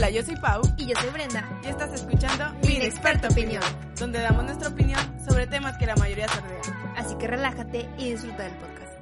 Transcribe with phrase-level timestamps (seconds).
[0.00, 1.60] Hola, yo soy Pau Y yo soy Brenda.
[1.62, 3.62] y estás escuchando Mi Inexperta Opinión.
[3.98, 6.96] donde damos nuestra opinión sobre temas que la mayoría se rodean.
[6.96, 8.98] Así que relájate y disfruta del podcast.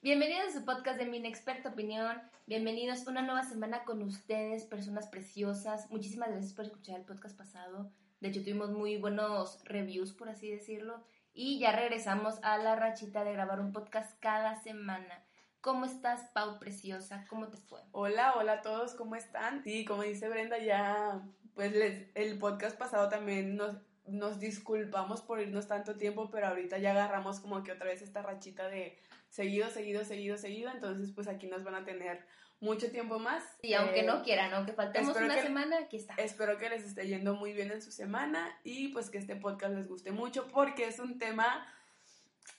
[0.00, 2.22] Bienvenidos a su podcast de Mi Inexperta Opinión.
[2.46, 5.90] Bienvenidos una nueva semana con ustedes, personas preciosas.
[5.90, 7.92] Muchísimas gracias por escuchar el podcast pasado.
[8.20, 11.04] De hecho, tuvimos muy buenos reviews, por así decirlo.
[11.34, 15.27] Y ya regresamos a la rachita de grabar un podcast cada semana.
[15.68, 17.26] ¿Cómo estás, Pau Preciosa?
[17.28, 17.78] ¿Cómo te fue?
[17.92, 19.62] Hola, hola a todos, ¿cómo están?
[19.64, 21.20] Sí, como dice Brenda, ya,
[21.54, 26.78] pues les- el podcast pasado también nos, nos disculpamos por irnos tanto tiempo, pero ahorita
[26.78, 31.28] ya agarramos como que otra vez esta rachita de seguido, seguido, seguido, seguido, entonces pues
[31.28, 32.24] aquí nos van a tener
[32.60, 33.44] mucho tiempo más.
[33.60, 36.14] Y aunque Eh, no quieran, aunque faltemos una que- semana, aquí está.
[36.14, 39.74] Espero que les esté yendo muy bien en su semana y pues que este podcast
[39.74, 41.66] les guste mucho porque es un tema,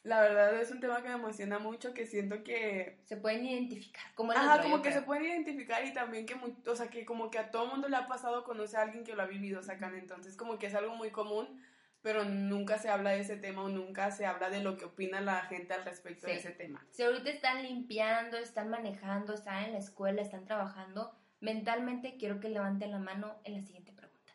[0.04, 4.04] la verdad es un tema que me emociona mucho, que siento que Se pueden identificar.
[4.16, 5.02] Como Ajá, otro, como que creo.
[5.02, 7.90] se pueden identificar y también que, mu- o sea, que como que a todo mundo
[7.90, 10.76] le ha pasado conocer a alguien que lo ha vivido, sacan, entonces como que es
[10.76, 11.62] algo muy común,
[12.02, 15.20] pero nunca se habla de ese tema o nunca se habla de lo que opina
[15.20, 16.86] la gente al respecto de ese tema.
[16.92, 22.48] Si ahorita están limpiando, están manejando, están en la escuela, están trabajando, mentalmente quiero que
[22.48, 24.34] levanten la mano en la siguiente pregunta.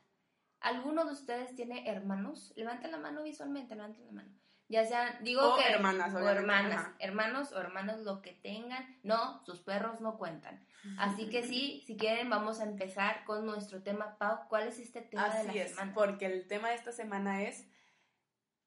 [0.60, 2.52] ¿Alguno de ustedes tiene hermanos?
[2.56, 4.30] Levanten la mano visualmente, levanten la mano.
[4.74, 5.68] Ya sea, digo O que...
[5.68, 6.94] hermanas, O hermanas, ajá.
[6.98, 8.84] hermanos o hermanas, lo que tengan.
[9.04, 10.66] No, sus perros no cuentan.
[10.98, 14.18] Así que sí, si quieren vamos a empezar con nuestro tema.
[14.18, 15.94] Pau, ¿cuál es este tema de la es, semana?
[15.94, 17.68] porque el tema de esta semana es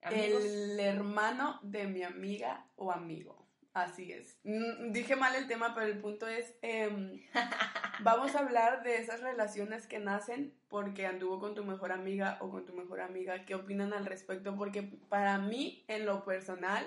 [0.01, 3.46] Amigos, el hermano de mi amiga o amigo.
[3.77, 4.37] Así es.
[4.43, 7.21] Mm, Dije mal el tema, pero el punto es, em,
[8.01, 12.49] vamos a hablar de esas relaciones que nacen porque anduvo con tu mejor amiga o
[12.49, 13.45] con tu mejor amiga.
[13.45, 14.55] ¿Qué opinan al respecto?
[14.55, 16.85] Porque para mí, en lo personal,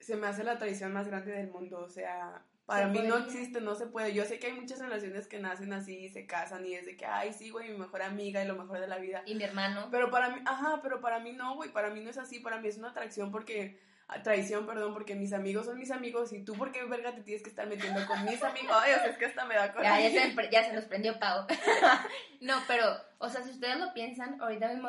[0.00, 1.78] se me hace la traición más grande del mundo.
[1.80, 4.12] O sea, para Se mí no existe, no se puede.
[4.12, 6.96] Yo sé que hay muchas relaciones que nacen así y se casan y es de
[6.98, 9.22] que, ay, sí, güey, mi mejor amiga y lo mejor de la vida.
[9.24, 9.88] y mi hermano.
[9.90, 12.60] Pero para mí, ajá, pero para mí no, güey, para mí no es así, para
[12.60, 13.80] mí es una atracción porque,
[14.22, 17.42] traición, perdón, porque mis amigos son mis amigos y tú, ¿por qué verga te tienes
[17.42, 18.76] que estar metiendo con mis amigos?
[18.80, 20.12] Ay, o sea, es que hasta me da Ya, coraje.
[20.12, 21.46] ya, se, me- ya se nos prendió Pau.
[22.40, 22.86] no, pero,
[23.18, 24.88] o sea, si ustedes lo piensan, ahorita mismo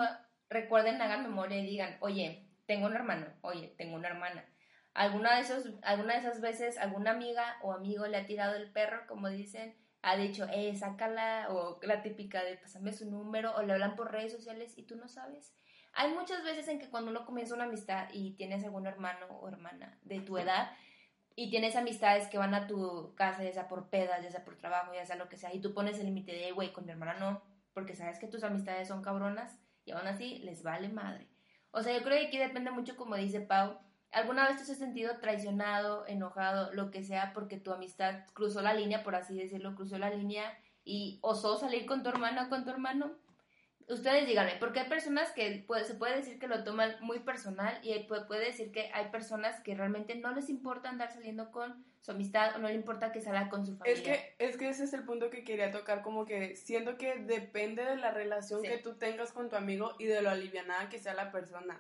[0.50, 4.46] recuerden, hagan memoria y digan, oye, tengo un hermano, oye, tengo una hermana.
[4.94, 8.72] ¿Alguna de, esos, alguna de esas veces alguna amiga o amigo le ha tirado el
[8.72, 13.62] perro, como dicen, ha dicho, eh, sácala, o la típica de pásame su número, o
[13.62, 15.54] le hablan por redes sociales y tú no sabes?
[15.94, 19.48] Hay muchas veces en que cuando uno comienza una amistad y tienes algún hermano o
[19.48, 20.72] hermana de tu edad,
[21.36, 24.58] y tienes amistades que van a tu casa, ya sea por pedas, ya sea por
[24.58, 26.92] trabajo, ya sea lo que sea, y tú pones el límite de, güey, con mi
[26.92, 27.42] hermana no,
[27.74, 31.28] porque sabes que tus amistades son cabronas, y aún así les vale madre.
[31.72, 33.80] O sea, yo creo que aquí depende mucho, como dice Pau,
[34.12, 38.74] ¿alguna vez te has sentido traicionado, enojado, lo que sea, porque tu amistad cruzó la
[38.74, 42.66] línea, por así decirlo, cruzó la línea y osó salir con tu hermana o con
[42.66, 43.14] tu hermano?
[43.92, 47.78] Ustedes díganme, porque hay personas que puede- se puede decir que lo toman muy personal
[47.84, 51.84] y puede, puede decir que hay personas que realmente no les importa andar saliendo con
[52.00, 53.94] su amistad o no le importa que salga con su familia.
[53.94, 57.16] Es que, es que ese es el punto que quería tocar, como que siento que
[57.16, 58.68] depende de la relación Sí.
[58.70, 61.78] que tú tengas con tu amigo y de lo alivianada que sea la persona.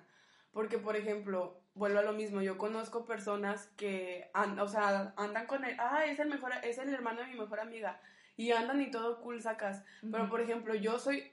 [0.52, 5.48] Porque, por ejemplo, vuelvo a lo mismo, yo conozco personas que, an- o sea, andan
[5.48, 8.02] con él, ah, es el mejor, es el hermano de mi mejor amiga,
[8.36, 9.82] y andan y todo cool sacas.
[10.02, 10.30] Pero, Ujú.
[10.32, 11.32] por ejemplo, yo soy,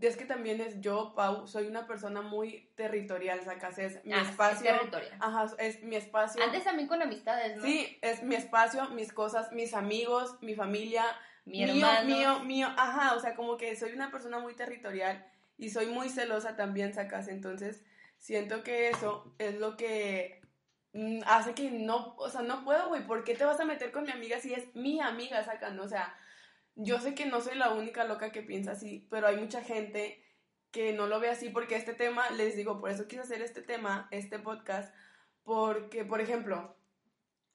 [0.00, 4.20] es que también es yo, Pau, soy una persona muy territorial, sacas, es mi Ah,
[4.22, 4.70] es espacio.
[4.70, 5.16] territorial.
[5.20, 6.42] Ajá, es mi espacio.
[6.42, 7.62] Antes también con amistades, ¿no?
[7.62, 11.04] Sí, es mi espacio, mis cosas, mis amigos, mi familia,
[11.46, 15.26] Mi mío, mío, mío, ajá, o sea, como que soy una persona muy territorial
[15.56, 17.82] y soy muy celosa también, sacas, entonces
[18.18, 20.42] siento que eso es lo que
[20.92, 23.90] mm, hace que no, o sea, no puedo, güey, ¿por qué te vas a meter
[23.90, 25.80] con mi amiga si es mi amiga, sacan?
[25.80, 26.14] O sea,
[26.74, 30.24] yo sé que no soy la única loca que piensa así, pero hay mucha gente
[30.70, 33.62] que no lo ve así porque este tema, les digo, por eso quise hacer este
[33.62, 34.94] tema, este podcast,
[35.42, 36.76] porque, por ejemplo,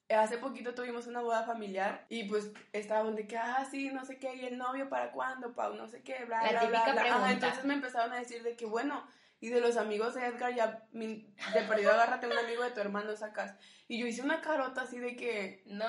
[0.08, 4.18] hace poquito tuvimos una boda familiar y pues estaban de que, ah, sí, no sé
[4.18, 7.16] qué, y el novio para cuándo, Pau, no sé qué, bla, La bla, bla, bla.
[7.16, 9.06] Ajá, entonces me empezaron a decir de que, bueno,
[9.38, 12.80] Y de los amigos de Edgar, ya mi- de perdido agárrate un amigo de tu
[12.80, 13.54] hermano, sacas.
[13.86, 15.84] Y yo hice una carota así de que, No,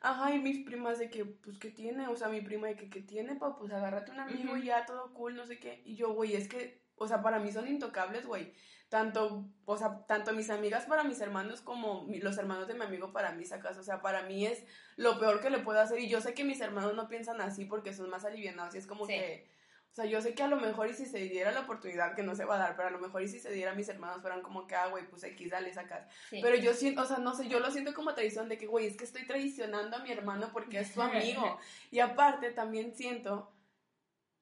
[0.00, 2.08] ajá, y mis primas de que, pues, ¿qué tiene?
[2.08, 3.56] O sea, mi prima de que, ¿qué tiene, pa?
[3.56, 5.80] Pues agárrate un amigo y ya, todo cool, no sé qué.
[5.84, 8.52] Y yo, güey, es que, o sea, para mí son intocables, güey.
[8.88, 12.82] Tanto, o sea, tanto mis amigas para mis hermanos como mi- los hermanos de mi
[12.84, 13.76] amigo para mí, sacas.
[13.78, 14.64] O sea, para mí es
[14.96, 16.00] lo peor que le puedo hacer.
[16.00, 18.74] Y yo sé que mis hermanos no piensan así porque son más alivianados.
[18.74, 19.12] Y es como Sí.
[19.12, 19.46] que,
[19.90, 22.22] o sea, yo sé que a lo mejor y si se diera la oportunidad, que
[22.22, 24.20] no se va a dar, pero a lo mejor y si se diera mis hermanos
[24.20, 26.06] fueran como que, ah, güey, pues X, dale, sacas.
[26.30, 26.40] sí.
[26.42, 28.86] Pero yo siento, o sea, no sé, yo lo siento como traición de que, güey,
[28.86, 31.58] es que estoy traicionando a mi hermano porque es su amigo.
[31.90, 33.52] Y aparte también siento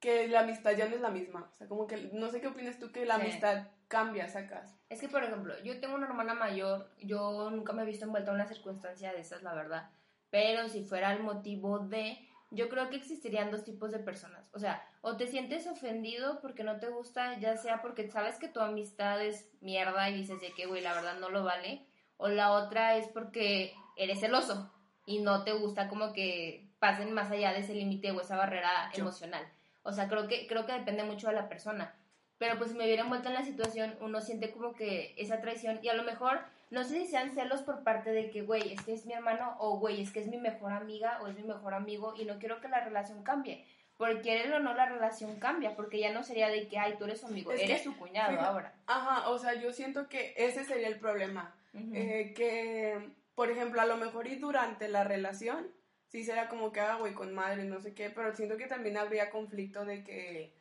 [0.00, 1.48] que la amistad ya no es la misma.
[1.50, 3.22] O sea, como que, no sé qué opinas tú, que la Sí.
[3.22, 4.76] amistad cambia, sacas.
[4.90, 8.31] Es que, por ejemplo, yo tengo una hermana mayor, yo nunca me he visto envuelta
[8.31, 9.90] en una circunstancia de esas, la verdad.
[10.28, 12.19] Pero si fuera el motivo de,
[12.56, 14.49] yo creo que existirían dos tipos de personas.
[14.53, 18.49] O sea, o te sientes ofendido porque no te gusta, ya sea porque sabes que
[18.49, 21.87] tu amistad es mierda y dices de que, güey, la verdad no lo vale.
[22.17, 24.73] O la otra es porque eres celoso
[25.05, 28.91] y no te gusta como que pasen más allá de ese límite o esa barrera
[28.94, 29.03] Yo.
[29.03, 29.47] emocional.
[29.82, 31.94] O sea, creo que, creo que depende mucho de la persona.
[32.38, 35.79] Pero pues si me hubiera envuelto en la situación, uno siente como que esa traición
[35.82, 36.41] y a lo mejor,
[36.71, 39.57] no sé si sean celos por parte de que, güey, es que es mi hermano
[39.59, 42.39] o, güey, es que es mi mejor amiga o es mi mejor amigo y no
[42.39, 43.65] quiero que la relación cambie.
[43.97, 47.05] Porque querer o no la relación cambia, porque ya no sería de que, ay, tú
[47.05, 48.75] eres su amigo, Es que, eres su cuñado ahora.
[48.87, 51.55] Ajá, o sea, yo siento que ese sería el problema.
[51.73, 55.71] Eh, que, por ejemplo, a lo mejor y durante la relación,
[56.09, 58.97] sí será como que, ah, güey, con madre, no sé qué, pero siento que también
[58.97, 60.55] habría conflicto de que,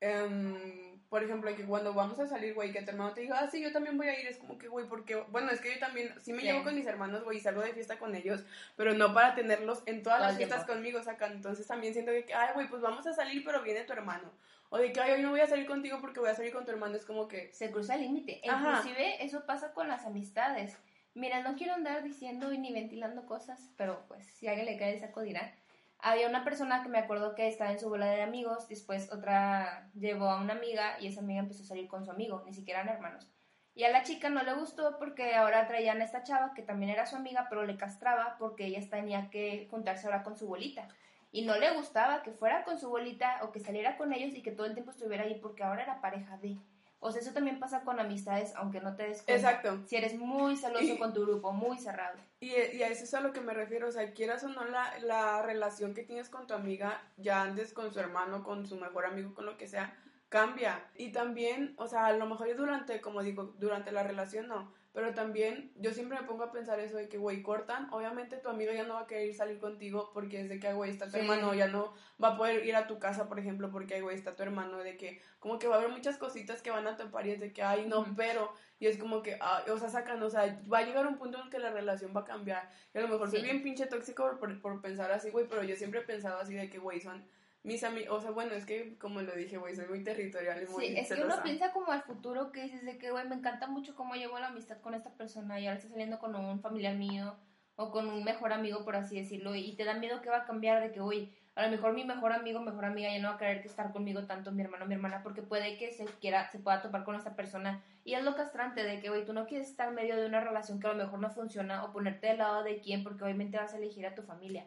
[0.00, 3.48] em, por ejemplo, que cuando vamos a salir, güey, que tu hermano te diga, ah,
[3.50, 5.78] sí, yo también voy a ir, es como que, güey, porque, bueno, es que yo
[5.78, 6.46] también, sí me Sí.
[6.46, 8.44] llevo con mis hermanos, güey, y salgo de fiesta con ellos,
[8.76, 10.72] pero no para tenerlos en todas Todo las fiestas tiempo.
[10.74, 13.92] conmigo, sacan, entonces también siento que, ay, güey, pues vamos a salir, pero viene tu
[13.92, 14.30] hermano,
[14.68, 16.64] o de que, ay, hoy no voy a salir contigo porque voy a salir con
[16.64, 18.40] tu hermano, es como que, se cruza el límite.
[18.42, 18.50] E.
[18.50, 20.76] Inclusive eso pasa con las amistades.
[21.14, 24.92] Mira, no quiero andar diciendo ni ventilando cosas, pero pues si a alguien le cae
[24.94, 25.54] el saco dirá.
[25.98, 29.90] Había una persona que me acuerdo que estaba en su bola de amigos, después otra
[29.94, 32.82] llevó a una amiga y esa amiga empezó a salir con su amigo, ni siquiera
[32.82, 33.28] eran hermanos.
[33.76, 36.90] Y a la chica no le gustó porque ahora traían a esta chava que también
[36.90, 40.88] era su amiga, pero le castraba porque ella tenía que juntarse ahora con su bolita.
[41.30, 44.42] Y no le gustaba que fuera con su bolita o que saliera con ellos y
[44.42, 46.56] que todo el tiempo estuviera ahí porque ahora era pareja de.
[47.06, 49.34] O sea, eso también pasa con amistades, aunque no te des cuenta.
[49.50, 49.82] Exacto.
[49.86, 52.18] Si eres muy celoso Y- con tu grupo, muy cerrado.
[52.40, 54.64] Y, y a eso es a lo que me refiero, o sea, quieras o no
[54.64, 58.76] la, la relación que tienes con tu amiga, ya antes con su hermano, con su
[58.76, 59.96] mejor amigo, con lo que sea,
[60.28, 60.84] cambia.
[60.96, 65.12] Y también, o sea, a lo mejor durante, como digo, durante la relación no, pero
[65.12, 68.72] también yo siempre me pongo a pensar eso de que, güey, cortan, obviamente tu amiga
[68.72, 71.10] ya no va a querer salir contigo porque es de que, "Ay, güey, está tu
[71.10, 71.18] Sí.
[71.18, 74.16] hermano, ya no va a poder ir a tu casa, por ejemplo, porque, "Ay, güey,
[74.16, 76.96] está tu hermano, de que, como que va a haber muchas cositas que van a
[76.96, 79.90] topar y es de que, ay, no, pero, y es como que, ah, o sea,
[79.90, 82.24] sacan, o sea, va a llegar un punto en el que la relación va a
[82.24, 82.70] cambiar.
[82.94, 85.62] Y a lo mejor soy bien pinche tóxico por, por, por pensar así, güey, pero
[85.62, 87.22] yo siempre he pensado así de que, güey, son
[87.66, 90.72] mis amigos, o sea, bueno, es que, como lo dije, güey, soy muy territorial y
[90.72, 93.34] muy Sí, es que uno piensa como al futuro que dices de que, güey, me
[93.34, 96.60] encanta mucho cómo llevo la amistad con esta persona y ahora está saliendo con un
[96.60, 97.36] familiar mío
[97.74, 100.44] o con un mejor amigo, por así decirlo, y te da miedo que va a
[100.44, 103.34] cambiar de que, güey, a lo mejor mi mejor amigo, mejor amiga ya no va
[103.34, 106.48] a querer que estar conmigo tanto mi hermano, mi hermana, porque puede que se quiera,
[106.50, 107.82] se pueda topar con esta persona.
[108.04, 110.40] Y es lo castrante de que, güey, tú no quieres estar en medio de una
[110.40, 113.56] relación que a lo mejor no funciona o ponerte del lado de quién, porque obviamente
[113.56, 114.66] vas a elegir a tu familia.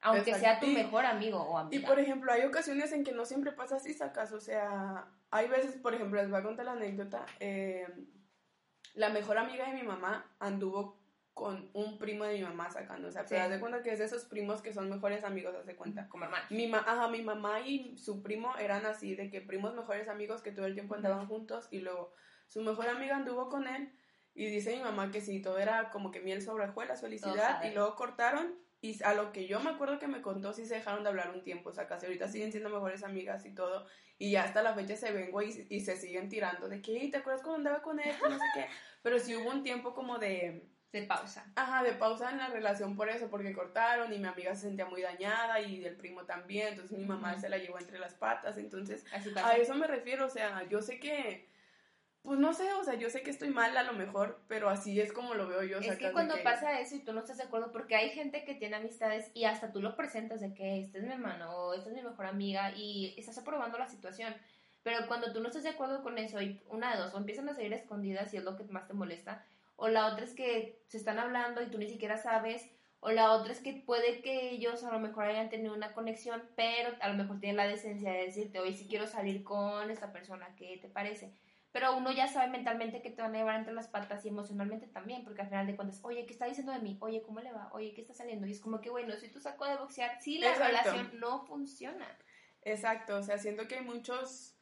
[0.00, 1.76] Aunque sea tu Y- mejor amigo o amiga.
[1.82, 5.48] Y por ejemplo, hay ocasiones en que no siempre pasa así, sacas, o sea, hay
[5.48, 7.86] veces, por ejemplo, les voy a contar la anécdota, eh,
[8.94, 10.98] la mejor amiga de mi mamá anduvo
[11.34, 13.44] con un primo de mi mamá sacando, o sea, pero Sí.
[13.44, 16.08] haz de cuenta que es de esos primos que son mejores amigos, haz de cuenta.
[16.08, 16.44] como hermano.
[16.50, 20.42] Mi, ma ajá, mi mamá y su primo eran así, de que primos mejores amigos
[20.42, 22.12] que todo el tiempo andaban juntos y luego
[22.48, 23.92] su mejor amiga anduvo con él
[24.34, 27.70] y dice mi mamá que sí, todo era como que miel sobre hojuelas, felicidad y
[27.72, 31.02] luego cortaron y a lo que yo me acuerdo que me contó sí se dejaron
[31.02, 33.86] de hablar un tiempo, o sea, casi ahorita siguen siendo mejores amigas y todo
[34.18, 36.96] y ya hasta la fecha se ven, güey, y, y se siguen tirando de que,
[37.00, 38.16] "Ey, ¿te acuerdas cuando andaba con él?
[38.26, 38.66] No sé qué,
[39.02, 41.44] pero sí hubo un tiempo como de De pausa.
[41.54, 44.86] Ajá, de pausa en la relación por eso, porque cortaron y mi amiga se sentía
[44.86, 47.40] muy dañada y el primo también, entonces mi mamá Ujú.
[47.42, 50.80] se la llevó entre las patas, entonces Así a eso me refiero, o sea, yo
[50.80, 51.50] sé que,
[52.22, 55.00] pues no sé, o sea, yo sé que estoy mal a lo mejor, pero así
[55.00, 55.78] es como lo veo yo.
[55.78, 58.54] Es que cuando pasa eso y tú no estás de acuerdo, porque hay gente que
[58.54, 61.90] tiene amistades y hasta tú lo presentas de que este es mi hermano o esta
[61.90, 64.34] es mi mejor amiga y estás aprobando la situación.
[64.82, 67.48] Pero cuando tú no estás de acuerdo con eso y una de dos, o empiezan
[67.48, 69.44] a seguir escondidas y es lo que más te molesta,
[69.76, 72.68] o la otra es que se están hablando y tú ni siquiera sabes,
[73.00, 76.42] o la otra es que puede que ellos a lo mejor hayan tenido una conexión,
[76.56, 80.12] pero a lo mejor tienen la decencia de decirte, oye, si quiero salir con esta
[80.12, 81.32] persona, ¿qué te parece?
[81.72, 84.86] Pero uno ya sabe mentalmente que te van a llevar entre las patas y emocionalmente
[84.86, 86.96] también, porque al final de cuentas, oye, ¿qué está diciendo de mí?
[87.00, 87.70] Oye, ¿cómo le va?
[87.72, 88.46] Oye, ¿qué está saliendo?
[88.46, 90.66] Y es como que, bueno, si tú saco de boxear, sí la Exacto.
[90.68, 92.06] relación no funciona.
[92.62, 94.54] Exacto, o sea, siento que hay muchos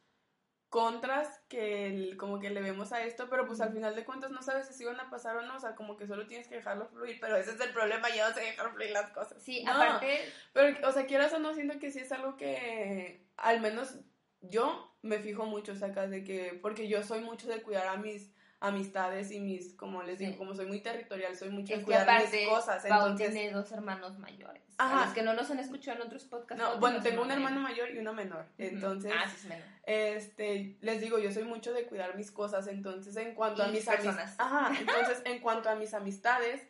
[0.69, 4.31] contras que el- como que le vemos a esto, pero pues al final de cuentas
[4.31, 6.47] no sabes si sí van a pasar o no, o sea, como que solo tienes
[6.49, 9.41] que dejarlo fluir, pero ese es el problema, ya no sé dejar fluir las cosas.
[9.41, 10.19] Sí, No, aparte,
[10.53, 13.97] Pero, o sea, quieras o no, siento que sí es algo que al menos
[14.41, 18.31] yo me fijo mucho, sacas de que, porque yo soy mucho de cuidar a mis
[18.59, 20.37] amistades y mis, como les digo, Sí.
[20.37, 23.31] como soy muy territorial, soy mucho es de cuidar aparte, mis cosas, entonces...
[23.31, 24.63] tiene dos hermanos mayores.
[24.79, 25.03] Ajá.
[25.03, 26.63] A los que no nos han escuchado en otros podcasts.
[26.63, 27.91] No, bueno, tengo un hermano mayor.
[27.91, 29.13] y uno menor, entonces...
[29.15, 29.65] Ah, sí, es menor.
[29.83, 33.85] Este, les digo, yo soy mucho de cuidar mis cosas, entonces en cuanto a mis
[33.85, 34.17] personas.
[34.17, 36.61] amistades, ajá, entonces en cuanto a mis amistades,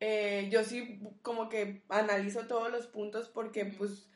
[0.00, 4.07] eh, yo sí como que analizo todos los puntos porque pues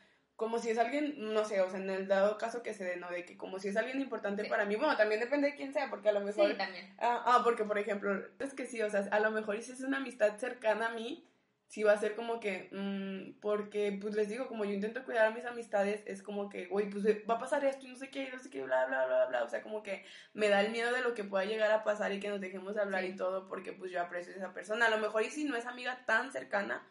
[0.43, 2.97] como si es alguien, no sé, o sea, en el dado caso que se dé,
[2.97, 3.09] ¿no?
[3.09, 4.49] De que como si es alguien importante Sí.
[4.49, 6.51] para mí, bueno, también depende de quién sea, porque a lo mejor...
[6.51, 6.93] Sí, también.
[6.99, 9.79] Ah, ah, porque por ejemplo, es que sí, o sea, a lo mejor si es
[9.79, 11.29] una amistad cercana a mí,
[11.67, 15.27] sí va a ser como que, mm, porque pues les digo, como yo intento cuidar
[15.27, 18.09] a mis amistades, es como que, güey, pues eh, va a pasar esto no sé
[18.09, 20.73] qué, no sé qué, bla, bla, bla, bla, o sea, como que me da el
[20.73, 23.11] miedo de lo que pueda llegar a pasar y que nos dejemos de hablar Sí.
[23.11, 25.55] y todo, porque pues yo aprecio a esa persona, a lo mejor y si no
[25.55, 26.85] es amiga tan cercana,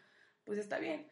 [0.44, 1.08] pues está bien,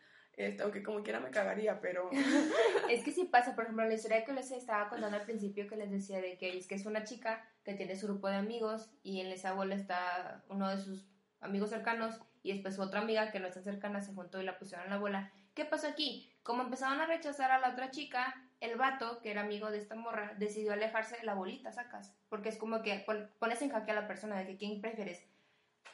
[0.61, 2.11] aunque como quiera me cagaría, pero...
[2.91, 5.77] Es que sí pasa, por ejemplo, la historia que les estaba contando al principio que
[5.77, 8.91] les decía de que es que es una chica que tiene su grupo de amigos
[9.03, 11.07] y en esa bola está uno de sus
[11.41, 14.87] amigos cercanos y después otra amiga que no está cercana se juntó y la pusieron
[14.87, 15.31] en la bola.
[15.55, 16.33] ¿Qué pasó aquí?
[16.43, 19.95] Como empezaron a rechazar a la otra chica, el vato, que era amigo de esta
[19.95, 22.15] morra, decidió alejarse de la bolita, sacas.
[22.29, 25.23] Porque es como que pon- pones en jaque a la persona de que quién prefieres.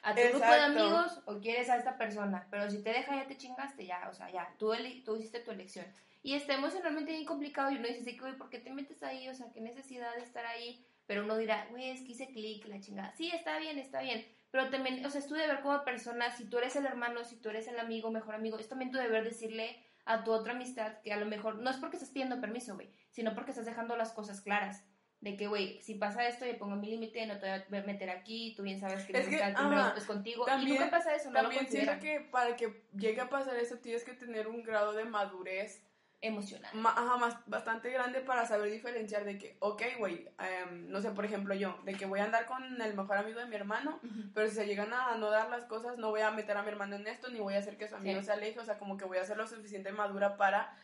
[0.03, 0.81] ¿A tu grupo de Exacto.
[0.81, 2.47] amigos o quieres a esta persona?
[2.51, 4.73] Pero si te deja ya te chingaste, ya, o sea, ya, tú,
[5.05, 5.87] tú hiciste tu elección.
[6.23, 9.03] Y está emocionalmente bien complicado y uno dice, sí, que, güey, ¿por qué te metes
[9.03, 9.29] ahí?
[9.29, 10.85] O sea, ¿qué necesidad de estar ahí?
[11.07, 13.15] Pero uno dirá, güey, es que hice clic, la chingada.
[13.17, 14.27] Sí, está bien, está bien.
[14.51, 17.37] Pero también, o sea, es tu deber como persona, si tú eres el hermano, si
[17.37, 21.01] tú eres el amigo, mejor amigo, es también tu deber decirle a tu otra amistad
[21.03, 23.97] que a lo mejor, no es porque estás pidiendo permiso, güey, sino porque estás dejando
[23.97, 24.85] las cosas claras.
[25.21, 28.11] De que, güey, si pasa esto, yo pongo mi límite, no te voy a meter
[28.11, 30.45] aquí, tú bien sabes que Es que, ajá, es contigo.
[30.45, 33.57] y también- nunca pasa eso, no lo También siento que para que llegue a pasar
[33.57, 35.83] eso tienes que tener un grado de madurez
[36.21, 36.71] emocional.
[36.75, 41.11] ma- ajá, más, bastante grande para saber diferenciar de que, ok, güey, em, no sé,
[41.11, 44.01] por ejemplo yo, de que voy a andar con el mejor amigo de mi hermano,
[44.35, 46.69] pero si se llegan a no dar las cosas, no voy a meter a mi
[46.69, 48.27] hermano en esto, ni voy a hacer que su amigo Sí.
[48.27, 50.77] se aleje, o sea, como que voy a ser lo suficiente madura para,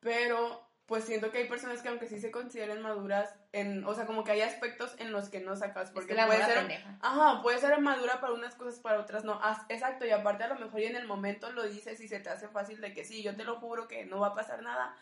[0.00, 4.06] pero pues siento que hay personas que aunque sí se consideren maduras, en, o sea,
[4.06, 6.54] como que hay aspectos en los que no sacas, Es porque que la puede ser...
[6.58, 6.98] pendeja.
[7.00, 9.38] Ajá, puede ser madura para unas cosas, para otras no.
[9.40, 12.18] Ah, exacto, y aparte a lo mejor y en el momento lo dices y se
[12.18, 14.62] te hace fácil de que sí, yo te lo juro que no va a pasar
[14.62, 14.92] nada.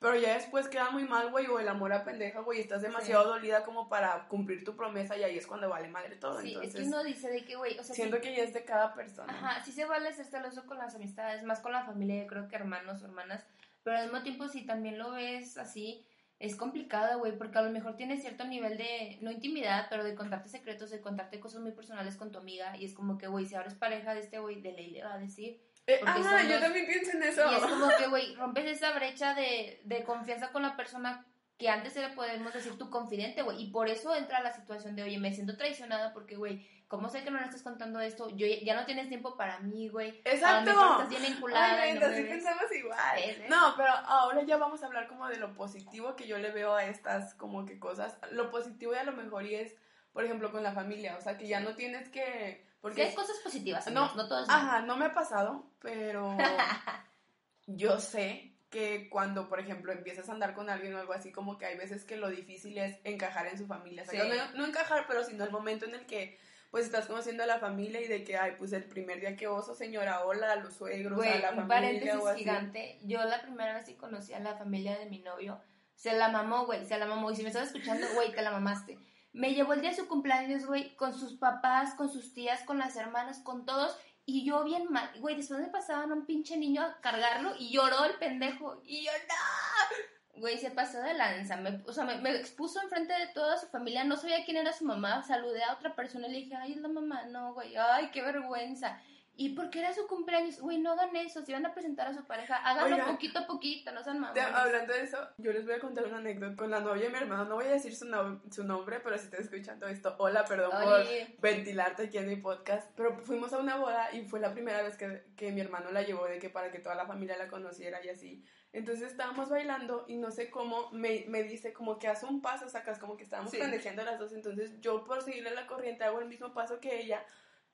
[0.00, 3.28] Pero ya después queda muy mal, güey, o el amor a pendeja, güey, estás demasiado
[3.28, 6.40] dolida como para cumplir tu promesa y ahí es cuando vale madre todo.
[6.40, 8.42] Sí, Entonces, es que uno dice de que, güey, o sea, siento sí- que ya
[8.44, 9.30] es de cada persona.
[9.30, 12.48] Ajá, sí se vale ser celoso con las amistades, más con la familia, yo creo
[12.48, 13.44] que hermanos o hermanas,
[13.84, 16.04] pero al mismo tiempo si también lo ves así,
[16.40, 20.14] es complicado, güey, porque a lo mejor tienes cierto nivel de, no intimidad, pero de
[20.14, 23.46] contarte secretos, de contarte cosas muy personales con tu amiga, y es como que, güey,
[23.46, 25.60] si ahora es pareja de este güey, de ley le va a decir.
[25.86, 27.42] Eh, son yo también pienso en eso.
[27.50, 31.24] Y es como que, güey, rompes esa brecha de, de confianza con la persona
[31.58, 35.04] que antes era, podemos decir, tu confidente, güey, y por eso entra la situación de,
[35.04, 38.28] oye, me siento traicionada porque, güey, ¿cómo sé que no le estás contando esto?
[38.30, 40.20] Yo ya no tienes tiempo para mí, güey.
[40.24, 40.70] Exacto.
[40.70, 41.82] Estás bien enculada.
[41.82, 42.28] Ay, y no sí ves.
[42.28, 43.20] pensamos igual.
[43.48, 46.74] No, pero ahora ya vamos a hablar como de lo positivo que yo le veo
[46.74, 48.18] a estas como que cosas.
[48.32, 49.76] Lo positivo y a lo mejor y es,
[50.12, 51.16] por ejemplo, con la familia.
[51.16, 52.64] O sea, que ya no tienes que...
[52.64, 54.50] Sí, Porque hay cosas positivas, No, amigos, no, todo es.
[54.50, 56.36] Ajá, no me ha pasado, pero
[57.66, 61.56] yo sé que cuando, por ejemplo, empiezas a andar con alguien o algo así, como
[61.58, 64.02] que hay veces que lo difícil es encajar en su familia.
[64.02, 64.28] O sea, Sí.
[64.28, 66.36] no, no encajar, pero sino el momento en el que
[66.70, 69.46] pues estás conociendo a la familia y de que, ay, pues el primer día que
[69.46, 72.38] oso, señora, hola, a los suegros, Güey, a la un familia paréntesis o así.
[72.40, 72.98] gigante.
[73.04, 75.60] Yo la primera vez que conocí a la familia de mi novio,
[75.94, 77.30] se la mamó, güey, se la mamó.
[77.30, 78.98] Y si me estás escuchando, güey, te la mamaste.
[79.32, 82.78] Me llevó el día de su cumpleaños, güey, con sus papás, con sus tías, con
[82.78, 83.96] las hermanas, con todos.
[84.26, 87.70] Y yo bien mal, güey, después me pasaban a un pinche niño a cargarlo y
[87.70, 88.80] lloró el pendejo.
[88.84, 90.40] Y yo, no.
[90.40, 91.56] Güey, se pasó de lanza.
[91.56, 94.02] Me, o sea, me, me expuso enfrente de toda su familia.
[94.02, 95.22] No sabía quién era su mamá.
[95.22, 97.26] Saludé a otra persona y le dije, ay, es la mamá.
[97.26, 98.98] No, güey, ay, qué vergüenza.
[99.36, 100.60] ¿Y por qué era su cumpleaños?
[100.60, 101.44] Güey, no hagan eso.
[101.44, 103.10] Si van a presentar a su pareja, háganlo Oigan.
[103.12, 104.44] poquito a poquito, no sean mamones.
[104.44, 107.16] hablando de eso, yo les voy a contar una anécdota con la novia de mi
[107.16, 107.44] hermano.
[107.46, 110.70] No voy a decir su, no- su nombre, pero si estás escuchando esto, hola, perdón
[110.76, 111.34] Oye.
[111.40, 112.90] por ventilarte aquí en mi podcast.
[112.96, 116.02] Pero fuimos a una boda y fue la primera vez que, que mi hermano la
[116.02, 118.44] llevó de que para que toda la familia la conociera y así.
[118.72, 122.68] Entonces estábamos bailando y no sé cómo me, me dice como que hace un paso,
[122.68, 123.58] sacas como que estábamos Sí.
[123.58, 124.32] las dos.
[124.32, 127.24] Entonces yo por seguirle la corriente hago el mismo paso que ella.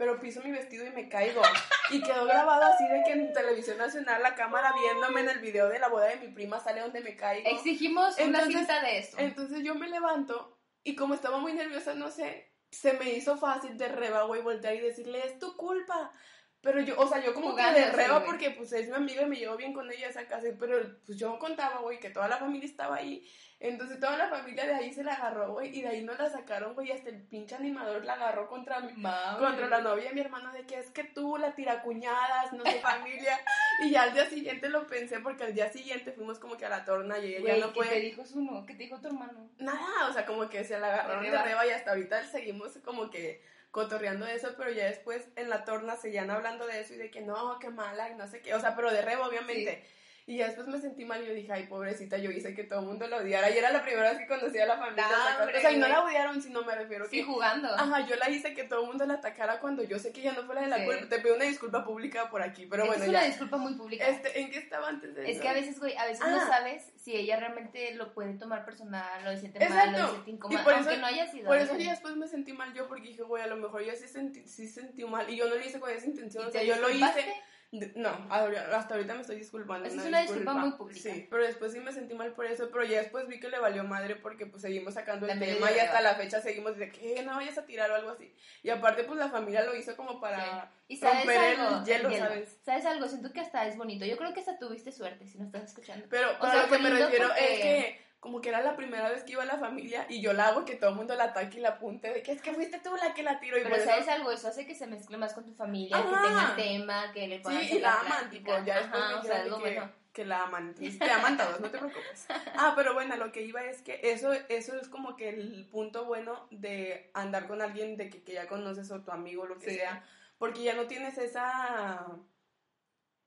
[0.01, 1.43] Pero piso mi vestido y me caigo.
[1.91, 5.69] Y quedó grabado así de que en televisión nacional la cámara viéndome en el video
[5.69, 7.47] de la boda de mi prima sale donde me caigo.
[7.47, 9.19] Exigimos una cinta de esto.
[9.19, 13.77] Entonces yo me levanto y como estaba muy nerviosa, no sé, se me hizo fácil
[13.77, 16.15] de reba, güey, voltear y decirle, es tu culpa.
[16.63, 19.27] Pero yo, o sea, yo como que de reba porque pues es mi amiga y
[19.27, 22.37] me llevo bien con ella esa casa, pero pues yo contaba, güey, que toda la
[22.37, 23.27] familia estaba ahí.
[23.61, 26.29] Entonces toda la familia de ahí se la agarró, güey, y de ahí no la
[26.31, 29.39] sacaron, güey, y hasta el pinche animador la agarró contra mi, Mami.
[29.39, 32.81] contra la novia de mi hermano de que es que tú la tiracuñadas, no sé,
[32.81, 33.39] familia.
[33.83, 36.71] Y ya al día siguiente lo pensé porque al día siguiente fuimos como que a
[36.71, 37.89] la torna y ella Güey, no ¿qué fue.
[37.89, 38.65] te dijo su?
[38.67, 39.51] ¿Qué te dijo tu hermano?
[39.59, 43.11] Nada, o sea, como que se la agarraron De reba y hasta ahorita seguimos como
[43.11, 46.97] que cotorreando de eso, pero ya después en la torna seguían hablando de eso y
[46.97, 49.85] de que no, qué mala y no sé qué, o sea, pero de reba obviamente.
[50.31, 52.79] Y ya después me sentí mal y yo dije, ay, pobrecita, yo hice que todo
[52.79, 53.51] el mundo la odiara.
[53.51, 55.07] Y era la primera vez que conocía a la familia.
[55.41, 57.25] Hombre, o sea, y no la odiaron, sino me refiero Sí, que...
[57.25, 57.67] jugando.
[57.75, 60.33] Ajá, yo la hice que todo el mundo la atacara cuando yo sé que ella
[60.35, 60.85] no fue la de la Sí.
[60.85, 61.09] culpa.
[61.09, 63.27] Te pido una disculpa pública por aquí, pero bueno, es una ya.
[63.27, 64.07] disculpa muy pública.
[64.07, 65.41] Este, ¿En qué estaba antes de Es eso?
[65.43, 66.31] que a veces, güey, a veces Ah.
[66.31, 70.11] no sabes si ella realmente lo puede tomar personal, lo siente mal, lo Exacto.
[70.13, 71.47] siente incómodo, por aunque eso- no haya sido.
[71.49, 73.97] Por eso ya después me sentí mal yo porque dije, güey, a lo mejor yo
[73.97, 76.53] sí sentí, sí sentí mal y yo no lo hice con esa intención, ¿Y o
[76.53, 77.35] sea, yo lo hice...
[77.73, 79.87] No, hasta ahorita me estoy disculpando.
[79.87, 81.01] Esa es una disculpa muy pública.
[81.15, 83.61] Sí, pero después sí me sentí mal por eso, pero ya después vi que le
[83.61, 87.23] valió madre porque pues seguimos sacando el tema y hasta la fecha seguimos de que
[87.23, 88.35] no vayas a tirar o algo así.
[88.65, 92.19] Y aparte pues la familia lo hizo como para Y romper algo, el hielo, El
[92.19, 92.59] ¿sabes?
[92.65, 93.07] ¿Sabes algo?
[93.09, 94.05] Siento que hasta es bonito.
[94.05, 96.07] Yo creo que hasta tuviste suerte si no estás escuchando.
[96.11, 99.09] Pero, O sea, lo que me refiero porque- es que como que era la primera
[99.09, 101.25] vez que iba a la familia y yo la hago que todo el mundo la
[101.25, 103.63] ataque y la apunte de que es que fuiste tú la que la tiró y
[103.63, 104.31] Pero eso- ¿sabes algo?
[104.31, 106.09] Eso hace que se mezcle más con tu familia, Ajá.
[106.23, 109.09] que tengan tema, que le puedan Sí, y la la aman, tipo, ya después Ajá,
[109.09, 109.93] me o sea, que, bueno.
[110.13, 112.27] que la aman, te aman todos, no te preocupes.
[112.57, 116.05] Ah, pero bueno, lo que iba es que eso, eso es como que el punto
[116.05, 119.59] bueno de andar con alguien de que, que ya conoces o tu amigo o lo
[119.59, 119.77] que Sí.
[119.77, 120.05] sea,
[120.37, 122.07] porque ya no tienes esa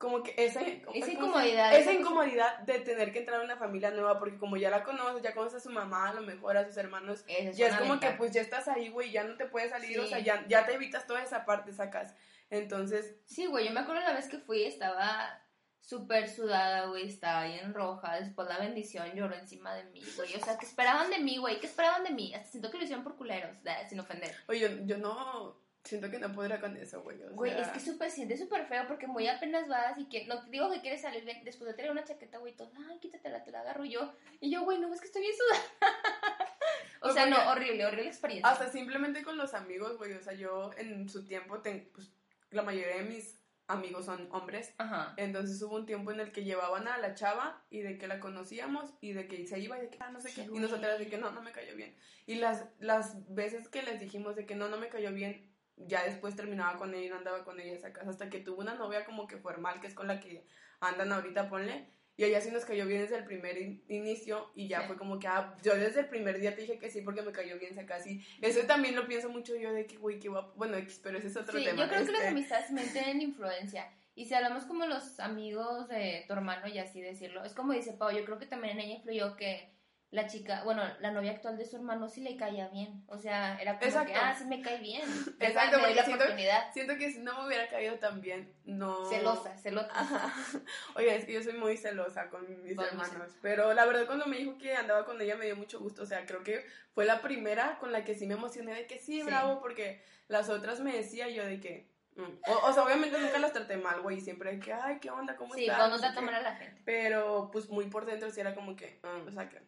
[0.04, 3.56] como que esa, ¿cómo se- incomodidad, esa esa incomodidad de tener que entrar a una
[3.56, 6.58] familia nueva porque como ya la conoces, ya conoces a su mamá, a lo mejor
[6.58, 9.24] a sus hermanos, Esa es ya es como que pues ya estás ahí, güey, ya
[9.24, 12.14] no te puedes salir, o sea, ya, ya te evitas toda esa parte, sacas.
[12.50, 15.42] Entonces, Sí, güey, yo me acuerdo la vez que fui, estaba
[15.80, 20.44] súper sudada, güey, estaba bien roja, después la bendición lloró encima de mí, güey, o
[20.44, 21.60] sea, ¿qué esperaban de mí, güey?
[21.62, 22.34] ¿Qué esperaban de mí?
[22.34, 23.56] Hasta siento que lo hicieron por culeros,
[23.88, 24.36] sin ofender.
[24.48, 27.22] Oye, yo, yo no siento que no podrá con eso, güey.
[27.24, 30.26] o Güey, sea, es que súper, siente súper feo porque muy apenas vas y que,
[30.28, 33.00] no te digo que quieres salir bien, después de traer una chaqueta, güey, todo, ay,
[33.00, 35.64] quítatela, te la agarro yo, y yo, güey, no, es que estoy bien sudada.
[37.02, 38.50] o sea, no, horrible, horrible experiencia.
[38.50, 40.14] Hasta simplemente con los amigos, güey.
[40.14, 42.12] O sea, yo en su tiempo, ten- pues
[42.52, 44.74] la mayoría de mis amigos son hombres.
[44.78, 45.14] Ajá.
[45.18, 48.20] Entonces hubo un tiempo en el que llevaban a la chava y de que la
[48.20, 50.44] conocíamos y de que se iba y de que, ah, no sé qué.
[50.44, 51.96] Y nosotras de que no, no me cayó bien.
[52.26, 56.04] Y las, las veces que les dijimos de que no, no me cayó bien, ya
[56.04, 58.10] después terminaba con ella y no andaba con ella a esa casa.
[58.10, 60.46] Hasta que tuvo una novia como que formal, que es con la que
[60.80, 61.88] andan ahorita, ponle.
[62.16, 64.88] Y ella sí nos cayó bien desde el primer in- inicio y ya Sí.
[64.88, 67.32] fue como que, ah, yo desde el primer día te dije que sí porque me
[67.32, 68.24] cayó bien, saca así.
[68.40, 70.54] Eso también lo pienso mucho yo de que, güey, qué guapo.
[70.56, 71.82] Bueno, X, pero ese es otro Sí, tema.
[71.82, 72.28] yo creo que las este.
[72.32, 73.92] amistades tienen influencia.
[74.14, 77.94] Y si hablamos como los amigos de tu hermano y así decirlo, es como dice
[77.94, 79.74] Pau, yo creo que también en ella influyó que
[80.14, 83.04] la chica, bueno, la novia actual de su hermano sí le caía bien.
[83.08, 84.14] O sea, era como Exacto.
[84.14, 85.02] que, ah, sí me cae bien.
[85.40, 86.72] Exacto, me la siento- oportunidad.
[86.72, 89.04] Siento que si no me hubiera caído tan bien, no...
[89.10, 89.90] Celosa, celosa.
[89.92, 90.32] Ajá.
[90.96, 93.32] Oye, es que yo soy muy celosa con mis mis hermanos.
[93.42, 96.04] Pero la verdad, cuando me dijo que andaba con ella, me dio mucho gusto.
[96.04, 99.00] O sea, creo que fue la primera con la que sí me emocioné de que
[99.00, 99.24] sí, Sí.
[99.24, 101.90] bravo, porque las otras me decía yo de que.
[102.18, 102.22] mm.
[102.52, 104.22] O, o sea, obviamente nunca las traté mal, güey.
[104.22, 105.36] Siempre de que, ay, ¿qué onda?
[105.36, 105.78] ¿Cómo Sí, estás?
[105.80, 106.26] cuando trata qué.
[106.28, 106.82] mal a la gente.
[106.86, 109.60] Pero, pues muy por dentro sí era como que, ah, o sea, que.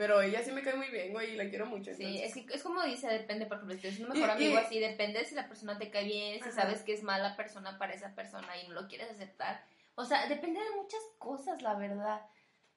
[0.00, 1.92] Pero ella sí me cae muy bien, güey, y la quiero mucho.
[1.92, 4.54] Sí, es, que, es como dice, depende, por ejemplo, si tienes un mejor Y- amigo
[4.54, 6.62] y- así, depende si la persona te cae bien, si Ajá.
[6.62, 9.62] sabes que es mala persona para esa persona y no lo quieres aceptar.
[9.96, 12.22] O sea, depende de muchas cosas, la verdad.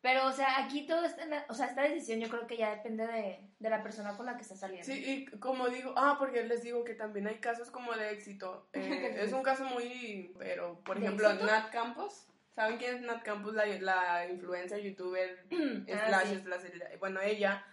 [0.02, 2.58] Pero, o sea, aquí todo está en la- o sea, esta decisión yo creo que
[2.58, 4.86] ya depende de, de la persona con la que estás saliendo.
[4.86, 8.68] Sí, y como digo, ah, porque les digo que también hay casos como de éxito.
[8.74, 11.34] Eh, es un caso muy, pero, por ¿De ejemplo?
[11.36, 12.28] Nat Campos.
[12.56, 13.54] ¿Saben quién es Nat Campos?
[13.54, 15.46] La, la influencer, youtuber,
[15.92, 16.40] Ah, slash, sí.
[16.44, 16.62] slash,
[17.00, 17.66] bueno, ella,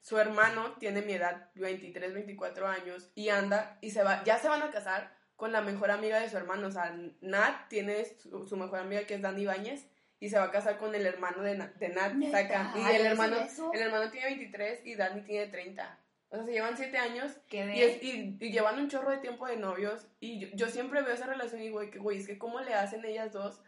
[0.00, 4.48] su hermano tiene mi edad, 23, 24 años, y anda, y se va, ya se
[4.48, 6.68] van a casar, con la mejor amiga de su hermano.
[6.68, 9.86] O sea, Nat tiene su, su mejor amiga que es Dani Ibáñez
[10.18, 12.14] y se va a casar con el hermano de, Na- de Nat.
[12.30, 12.72] Saca.
[12.74, 13.36] Y el ¿eso hermano,
[13.74, 15.98] el hermano tiene 23 y Dani tiene 30.
[16.30, 19.18] O sea, se llevan 7 años ¿Qué y, es- y, y llevan un chorro de
[19.18, 20.06] tiempo de novios.
[20.20, 23.04] Y yo, yo siempre veo esa relación y digo, güey, es que cómo le hacen
[23.04, 23.60] ellas dos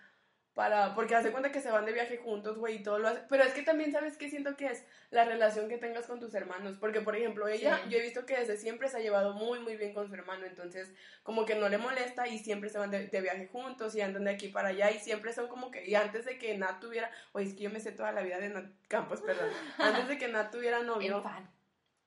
[0.59, 0.92] para...
[0.97, 3.21] Porque hace cuenta que se van de viaje juntos, güey, y todo lo hace.
[3.29, 4.85] Pero es que también, ¿sabes qué siento que es?
[5.12, 6.79] La relación que tengas con tus hermanos.
[6.81, 7.90] Porque, por ejemplo, ella, Sí.
[7.90, 10.47] yo he visto que desde siempre se ha llevado muy, muy bien con su hermano.
[10.47, 10.92] Entonces,
[11.23, 14.25] como que no le molesta y siempre se van de, de viaje juntos y andan
[14.25, 14.90] de aquí para allá.
[14.90, 15.88] Y siempre son como que...
[15.88, 17.09] Y antes de que Nat tuviera...
[17.31, 19.51] Oye, es que yo me sé toda la vida de Nat Campos, perdón.
[19.79, 21.23] Antes de que Nat tuviera novio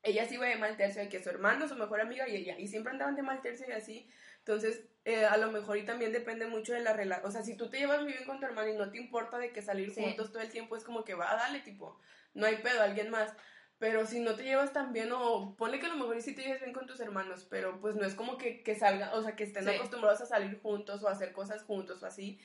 [0.03, 2.57] ella sí iba de mal tercio, de que su hermano, su mejor amiga y ella,
[2.57, 4.09] y siempre andaban de mal tercio y así.
[4.39, 7.27] Entonces, eh, a lo mejor y también depende mucho de la relación.
[7.27, 9.37] O sea, si tú te llevas muy bien con tu hermano y no te importa
[9.37, 10.01] de que salir Sí.
[10.03, 11.99] juntos todo el tiempo, es como que va, dale, tipo,
[12.33, 13.33] no hay pedo, alguien más.
[13.79, 16.43] Pero si no te llevas tan bien, o ponle que a lo mejor sí te
[16.43, 19.35] llevas bien con tus hermanos, pero pues no es como que, que salgan, o sea,
[19.35, 19.71] que estén Sí.
[19.71, 22.39] acostumbrados a salir juntos o a hacer cosas juntos o así,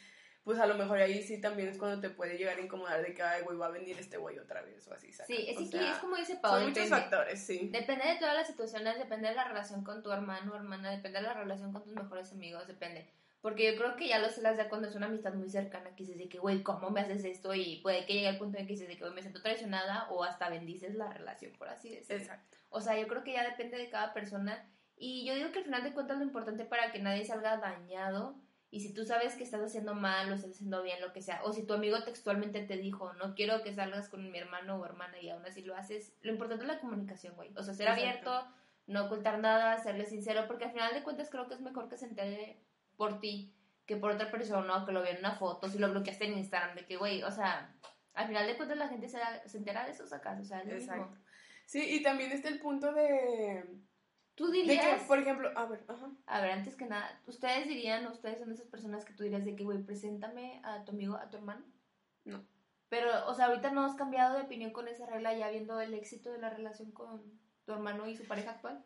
[0.46, 3.12] pues a lo mejor ahí sí también es cuando te puede llegar a incomodar de
[3.12, 5.26] que, ay, güey, va a venir este güey otra vez o así, ¿sacas?
[5.26, 7.00] Sí, es, O que sea, es como dice Pau, son muchos depende.
[7.00, 7.68] factores, sí.
[7.72, 11.18] Depende de todas las situaciones, depende de la relación con tu hermano o hermana, depende
[11.18, 13.10] de la relación con tus mejores amigos, depende.
[13.40, 15.90] Porque yo creo que ya lo se las da cuando es una amistad muy cercana,
[15.96, 17.52] que dices de que, güey, ¿cómo me haces esto?
[17.52, 20.06] Y puede que llegue al punto en que dices de que, güey, me siento traicionada
[20.10, 22.22] o hasta bendices la relación, por así decirlo.
[22.22, 22.56] Exacto.
[22.70, 24.64] O sea, yo creo que ya depende de cada persona.
[24.96, 28.36] Y yo digo que al final de cuentas lo importante para que nadie salga dañado.
[28.70, 31.40] Y si tú sabes que estás haciendo mal o estás haciendo bien, lo que sea,
[31.44, 34.84] o si tu amigo textualmente te dijo, no quiero que salgas con mi hermano o
[34.84, 37.52] hermana y aún así lo haces, lo importante es la comunicación, güey.
[37.56, 38.30] O sea, ser Exacto.
[38.30, 38.54] abierto,
[38.88, 41.96] no ocultar nada, serle sincero, porque al final de cuentas creo que es mejor que
[41.96, 42.60] se entere
[42.96, 43.52] por ti
[43.86, 46.38] que por otra persona o que lo vea en una foto, si lo bloqueaste en
[46.38, 47.72] Instagram, de que, güey, o sea,
[48.14, 50.58] al final de cuentas la gente se, da- se entera de eso, sacas, o sea,
[50.62, 50.92] es lo mismo.
[50.94, 51.18] Exacto.
[51.66, 53.64] Sí, y también está el punto de,
[54.36, 55.00] Tú de dirías...
[55.00, 56.10] que, por ejemplo, a ver, ajá.
[56.26, 59.44] A ver, antes que nada, ¿ustedes dirían, ustedes son de esas personas que tú dirías
[59.44, 61.64] de que, güey, preséntame a tu amigo, a tu hermano?
[62.24, 62.44] No.
[62.90, 65.94] Pero, o sea, ahorita no has cambiado de opinión con esa regla ya viendo el
[65.94, 67.22] éxito de la relación con
[67.64, 68.84] tu hermano y su pareja actual.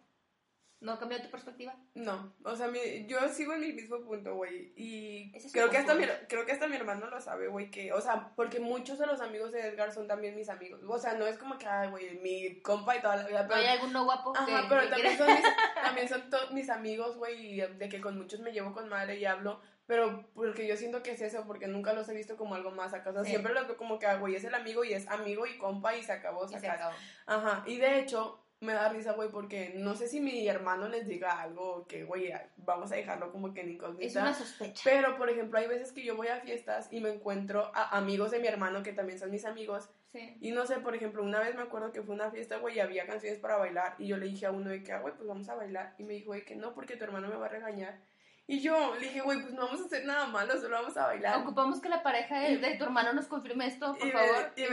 [0.81, 1.75] ¿No ha cambiado tu perspectiva?
[1.95, 5.77] No, o sea, mi- yo sigo en mi mismo punto, güey, y es creo que
[5.77, 8.99] hasta mi, creo que hasta mi hermano lo sabe, güey, que, o sea, porque muchos
[8.99, 11.66] de los amigos de Edgar son también mis amigos, o sea, no es como que,
[11.66, 14.66] ay, güey, mi compa y toda la vida, ¿No pero hay alguno guapo que, Ajá,
[14.71, 15.45] pero que también quiera- son, mis,
[15.83, 19.27] también son mis amigos, güey, y de que con muchos me llevo con madre y
[19.27, 22.71] hablo, pero porque yo siento que es eso, porque nunca los he visto como algo
[22.71, 23.31] más acá, o sea, Sí.
[23.33, 25.95] siempre los veo como que, ah, güey, es el amigo y es amigo y compa
[25.95, 26.95] y se acabó, Y se acabó.
[27.27, 31.07] Ajá, y de hecho, me da risa, güey, porque no sé si mi hermano les
[31.09, 34.20] diga algo que, güey, vamos a dejarlo como que en Es incógnita.
[34.20, 34.83] una sospecha.
[34.85, 38.31] Pero, por ejemplo, hay veces que yo voy a fiestas y me encuentro a amigos
[38.31, 40.37] de mi hermano que también son mis amigos Sí.
[40.40, 42.81] y no sé, por ejemplo, una vez me acuerdo que fue una fiesta, güey, y
[42.81, 43.94] había canciones para bailar.
[43.99, 45.94] Y yo le dije a uno de que, ah, güey, pues vamos a bailar.
[45.99, 47.99] Y me dijo, güey, que no, porque tu hermano me va a regañar.
[48.53, 51.07] Y yo le dije, güey, pues no vamos a hacer nada malo, solo vamos a
[51.07, 51.39] bailar.
[51.39, 54.53] Ocupamos que la pareja de, de tu hermano nos confirme esto, por Y me- favor.
[54.57, 54.67] y me-.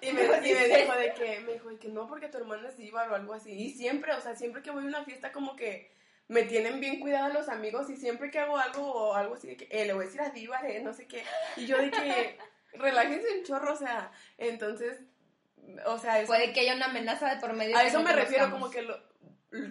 [0.00, 2.66] Y me, y me dijo de que, me dijo de que no, porque tu hermano
[2.66, 3.52] es diva o algo así.
[3.52, 5.92] Y siempre, o sea, siempre que voy a una fiesta, como que
[6.28, 7.90] me tienen bien cuidado los amigos.
[7.90, 10.22] Y siempre que hago algo o algo así, de que, eh, le voy a decir
[10.22, 11.22] a diva, eh, no sé qué.
[11.58, 12.38] Y yo de que,
[12.72, 15.00] relájense un chorro, o sea, entonces,
[15.84, 17.76] o sea, es Puede que haya una amenaza de por medio.
[17.76, 18.98] A eso me refiero, como que lo,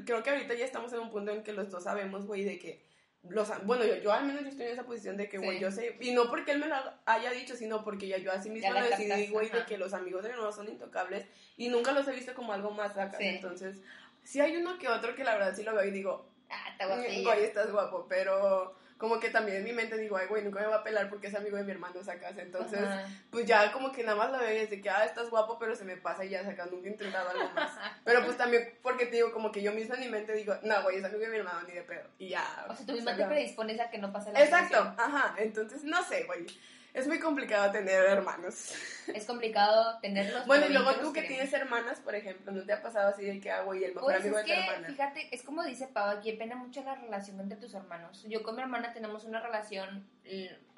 [0.06, 2.60] creo que ahorita ya estamos en un punto en que los dos sabemos, güey, de
[2.60, 2.90] que
[3.29, 5.60] los, bueno, yo, yo al menos yo estoy en esa posición de que, güey, Sí.
[5.62, 8.49] yo sé, y no porque él me lo haya dicho, sino porque ya yo así
[8.49, 11.91] mismo lo decidí, güey, de que los amigos de mi hermano son intocables y nunca
[11.91, 13.25] los he visto como algo más acá, Sí.
[13.27, 13.77] entonces,
[14.23, 16.86] sí hay uno que otro que la verdad sí lo veo y digo, Ah, está
[16.86, 17.23] "Mm, guapillo.
[17.29, 20.67] güey, estás guapo, pero como que también en mi mente digo, ay, güey, nunca me
[20.67, 23.03] va a pelar porque es amigo de mi hermano, sacas, entonces Ajá.
[23.31, 25.57] pues ya como que nada más lo veo y es de que, ah, estás guapo,
[25.57, 27.71] pero se me pasa y ya saca, nunca he intentado algo más.
[28.05, 30.83] Pero pues también porque te digo, como que yo misma en mi mente digo, no,
[30.83, 32.03] güey, es amigo de mi hermano, ni de pedo.
[32.19, 32.67] Y ya.
[32.69, 36.03] O sea, tú misma te predispones a que no pase la Exacto, ajá, entonces no
[36.03, 36.45] sé, güey.
[36.93, 38.73] Es muy complicado tener hermanos.
[39.13, 40.45] Es complicado tenerlos.
[40.45, 41.27] Bueno, y luego tú que queremos.
[41.49, 44.12] tienes hermanas, por ejemplo, ¿no te ha pasado así de que, ah, güey, el mejor
[44.12, 44.88] Pues amigo es de tu que, hermana?
[44.88, 48.25] fíjate, es como dice Pau, aquí depende mucho la relación entre tus hermanos.
[48.27, 50.06] Yo con mi hermana tenemos una relación,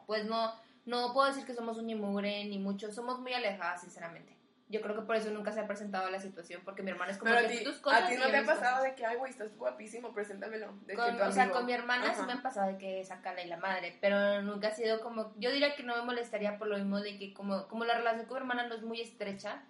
[0.06, 0.54] pues no,
[0.86, 4.36] no puedo decir que somos un ni mugre ni mucho, somos muy alejadas, sinceramente.
[4.74, 7.20] Yo creo que por eso nunca se ha presentado la situación, porque mi hermana es
[7.20, 8.84] como Pero a que ti, tus cosas a ti no te ha pasado cosas.
[8.84, 10.74] de que, ay, güey, estás guapísimo, preséntamelo.
[10.88, 13.48] De Con- o sea, con mi hermana sí me han pasado de que sacarla y
[13.48, 16.78] la madre, pero nunca ha sido como, yo diría que no me molestaría por lo
[16.78, 19.62] mismo de que como, como la relación con mi hermana no es muy estrecha,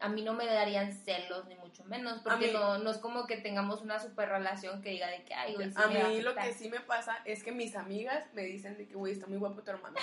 [0.00, 3.26] a mí no me darían celos ni mucho menos, porque mí- no, no es como
[3.26, 6.30] que tengamos una super relación que diga de que, ay, güey, sí a mí lo
[6.30, 6.44] afectar".
[6.48, 9.38] que sí me pasa es que mis amigas me dicen de que, güey, está muy
[9.38, 9.96] guapo tu hermano.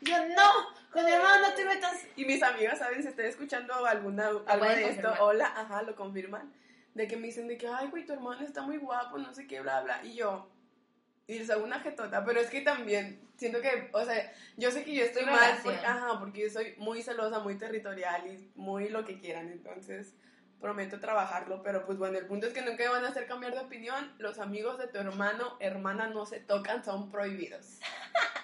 [0.00, 0.52] Y yo, no,
[0.92, 2.02] con mi hermano no te metas.
[2.16, 3.02] Y mis amigas, ¿saben?
[3.02, 6.52] Si estoy escuchando alguna, algo de esto, hola, ajá, lo confirman.
[6.94, 9.46] De que me dicen de que, ay, güey, tu hermano está muy guapo, no sé
[9.46, 10.02] qué, bla, bla.
[10.02, 10.48] Y yo,
[11.28, 14.84] y les hago una jetota, pero es que también siento que, o sea, yo sé
[14.84, 18.88] que yo estoy mal, porque, ajá, porque yo soy muy celosa, muy territorial y muy
[18.88, 20.14] lo que quieran, entonces
[20.60, 23.52] prometo trabajarlo, pero pues bueno, el punto es que nunca me van a hacer cambiar
[23.52, 27.78] de opinión, los amigos de tu hermano, hermana no se tocan, son prohibidos.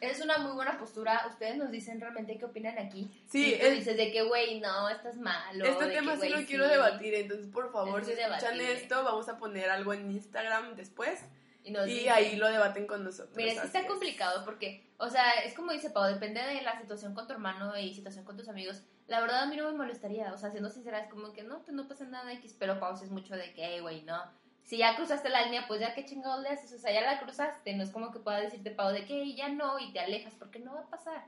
[0.00, 1.24] Es una muy buena postura.
[1.30, 3.10] Ustedes nos dicen realmente qué opinan aquí.
[3.26, 5.64] Sí, Y tú es- dices de que, güey, no, estás malo.
[5.64, 8.38] Este de que, tema sí güey, lo quiero debatir, entonces por favor, Es si escuchan
[8.58, 8.72] debatible.
[8.74, 11.20] esto, vamos a poner algo en Instagram después
[11.64, 13.34] Y, nos y dicen- ahí lo debaten con nosotros.
[13.36, 13.86] Mira, es que está es.
[13.86, 17.76] complicado porque, o sea, es como dice Pau, depende de la situación con tu hermano
[17.78, 18.82] y situación con tus amigos.
[19.06, 21.60] La verdad a mí no me molestaría, o sea, siendo sincera, es como que no,
[21.62, 24.22] pues no pasa nada X, pero Pau es mucho de que, "Ey, güey, no.
[24.62, 27.18] Si ya cruzaste la línea, pues ya que chingados le haces, o sea, ya la
[27.20, 30.00] cruzaste, no es como que pueda decirte Pau de que "Ey, ya no y te
[30.00, 31.24] alejas, porque no va a pasar.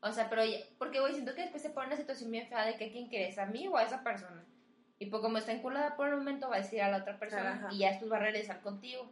[0.00, 2.64] O sea, pero, ya- porque, güey, siento que después se pone una situación bien fea
[2.66, 4.44] de que quién quieres, a mí o a esa persona.
[4.98, 7.54] Y pues como está enculada por el momento, va a decir a la otra persona
[7.54, 7.68] Ajá.
[7.72, 9.10] y ya después va a regresar contigo.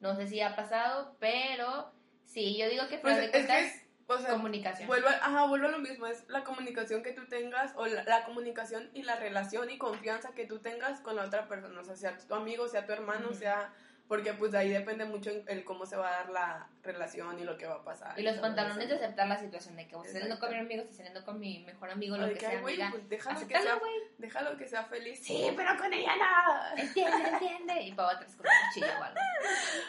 [0.00, 1.92] No sé si ha pasado, pero
[2.24, 4.86] sí, yo digo que Pues es que, es- o sea, comunicación.
[4.86, 8.04] vuelvo, a- ajá, vuelvo a lo mismo, es la comunicación que tú tengas, o la,
[8.04, 11.84] la comunicación y la relación y confianza que tú tengas con la otra persona, o
[11.84, 13.72] sea, sea tu amigo, sea tu hermano, sea,
[14.08, 17.38] porque pues de ahí depende mucho el, el cómo se va a dar la relación
[17.40, 18.18] y lo que va a pasar.
[18.18, 18.88] y los pantalones eso.
[18.98, 21.64] de aceptar la situación de que voy saliendo con mi amigo, estoy saliendo con mi
[21.64, 22.90] mejor amigo, lo que que, sea, güey, amiga.
[22.92, 23.78] pues déjalo que sea,
[24.18, 25.18] déjalo que sea feliz.
[25.22, 26.76] Sí, pero con ella no.
[26.82, 27.82] Entiende, entiende.
[27.82, 29.18] Y Pau atrás con un cuchillo o algo.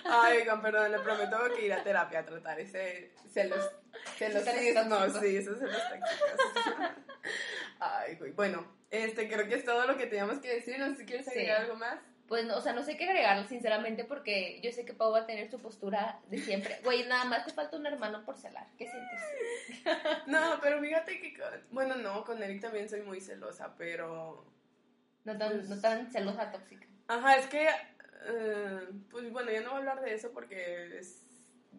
[0.06, 3.69] Ay, oigan, perdón, le prometo que ir a terapia a tratar ese celos,
[4.17, 5.21] Celos celosismo, tóxicos.
[5.21, 6.91] sí, esos celos tóxicos.
[7.80, 10.95] Ay, güey, bueno, este, creo que es todo lo que teníamos que decir, no sé
[10.97, 11.32] si quieres Sí.
[11.32, 11.99] agregar algo más.
[12.27, 15.19] Pues, no, o sea, no sé qué agregar, sinceramente, porque yo sé que Pau va
[15.19, 16.79] a tener su postura de siempre.
[16.83, 18.67] Güey, nada más te falta un hermano por celar.
[18.77, 19.21] ¿Qué sientes?
[20.27, 21.37] No, pero fíjate que,
[21.71, 24.45] bueno, no, con Eric también soy muy celosa, pero,
[25.23, 26.85] No tan, Pues- no tan celosa, tóxica.
[27.07, 27.67] ajá, es que,
[28.27, 31.23] eh, pues bueno, ya no voy a hablar de eso porque es,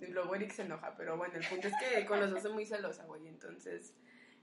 [0.00, 2.64] luego Eric se enoja, pero bueno, el punto es que con los dos soy muy
[2.66, 3.94] celosa, güey, entonces,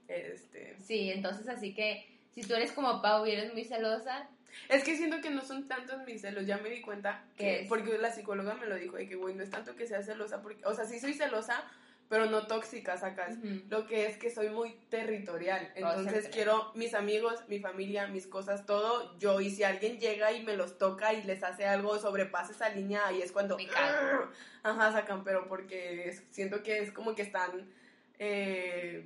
[0.08, 0.76] este...
[0.80, 4.28] Sí, entonces así que si tú eres como Pau y eres muy celosa,
[4.68, 7.60] Es que siento que no son tantos mis celos, ya me di cuenta ¿Qué que,
[7.62, 7.68] es?
[7.68, 10.42] porque la psicóloga me lo dijo, de que, güey, no es tanto que sea celosa,
[10.42, 11.62] porque, o sea, sí soy celosa,
[12.08, 13.36] pero no tóxica, sacas.
[13.68, 18.64] Lo que es que soy muy territorial, entonces quiero mis amigos, mi familia, mis cosas,
[18.64, 22.52] todo yo, y si alguien llega y me los toca y les hace algo, sobrepasa
[22.52, 23.66] esa línea, ahí es cuando, Me
[24.62, 27.68] ajá, sacan, pero porque es- siento que es como que están,
[28.20, 29.04] eh,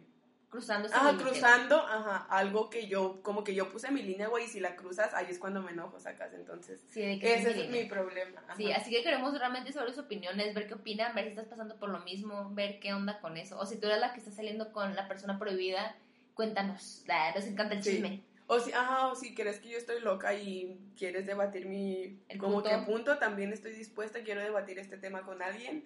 [0.50, 1.30] cruzando ese Ajá, límite.
[1.30, 4.74] cruzando, ajá, algo que yo, como que yo puse mi línea, güey, y si la
[4.76, 7.84] cruzas, ahí es cuando me enojo, sacas, entonces, Sí, de que ese mi es mi
[7.84, 8.40] problema.
[8.46, 8.56] ajá.
[8.56, 11.76] Sí, así que queremos realmente saber sus opiniones, ver qué opinan, ver si estás pasando
[11.78, 13.58] por lo mismo, ver qué onda con eso.
[13.58, 15.96] O si tú eres la que está saliendo con la persona prohibida,
[16.34, 17.04] cuéntanos.
[17.34, 17.92] Nos encanta el Sí.
[17.92, 18.22] chisme.
[18.48, 22.38] O si, ajá, o si crees que yo estoy loca y quieres debatir mi, El
[22.38, 22.68] como punto.
[22.70, 25.84] que punto, también estoy dispuesta, quiero debatir este tema con alguien.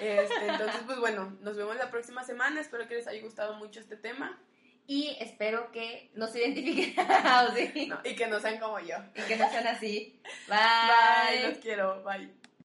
[0.00, 3.80] Este, entonces, pues bueno, nos vemos la próxima semana, espero que les haya gustado mucho
[3.80, 4.38] este tema
[4.86, 8.96] Y espero que nos identifiquen o sí, no, y que no sean como yo.
[9.14, 10.20] y que no sean así.
[10.48, 11.48] Bye, Bye.
[11.48, 12.39] los quiero, bye.